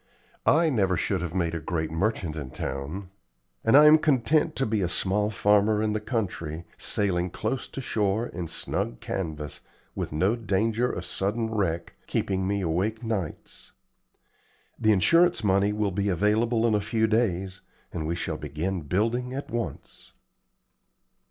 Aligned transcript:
I 0.47 0.71
never 0.71 0.97
should 0.97 1.21
have 1.21 1.35
made 1.35 1.53
a 1.53 1.59
great 1.59 1.91
merchant 1.91 2.35
in 2.35 2.49
town, 2.49 3.11
and 3.63 3.77
I 3.77 3.85
am 3.85 3.99
content 3.99 4.55
to 4.55 4.65
be 4.65 4.81
a 4.81 4.89
small 4.89 5.29
farmer 5.29 5.79
in 5.79 5.93
the 5.93 5.99
country, 5.99 6.65
sailing 6.75 7.29
close 7.29 7.67
to 7.67 7.81
shore 7.81 8.25
in 8.25 8.47
snug 8.47 8.99
canvas, 8.99 9.61
with 9.93 10.11
no 10.11 10.35
danger 10.35 10.91
of 10.91 11.05
sudden 11.05 11.53
wreck 11.53 11.93
keeping 12.07 12.47
me 12.47 12.61
awake 12.61 13.03
nights. 13.03 13.73
The 14.79 14.91
insurance 14.91 15.43
money 15.43 15.71
will 15.71 15.91
be 15.91 16.09
available 16.09 16.65
in 16.65 16.73
a 16.73 16.81
few 16.81 17.05
days, 17.05 17.61
and 17.93 18.07
we 18.07 18.15
shall 18.15 18.37
begin 18.37 18.81
building 18.81 19.35
at 19.35 19.51
once." 19.51 20.13